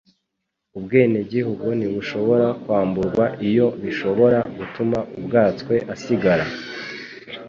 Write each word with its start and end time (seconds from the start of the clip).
ubwenegihugu 0.77 1.67
ntibushobora 1.77 2.47
kwamburwa 2.61 3.25
iyo 3.47 3.67
bishobora 3.83 4.39
gutuma 4.57 4.97
ubwatswe 5.17 5.73
asigara 5.93 6.45